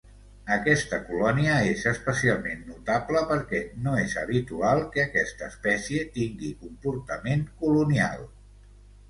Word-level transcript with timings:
Aquesta 0.53 0.97
colònia 1.09 1.57
és 1.73 1.83
especialment 1.91 2.63
notable 2.69 3.21
perquè 3.33 3.59
no 3.89 3.93
és 4.05 4.17
habitual 4.23 4.83
que 4.97 5.05
aquesta 5.05 5.51
espècie 5.55 6.09
tingui 6.17 6.51
comportament 6.65 7.47
colonial. 7.63 8.27